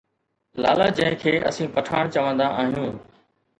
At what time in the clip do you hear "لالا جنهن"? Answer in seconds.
0.63-1.17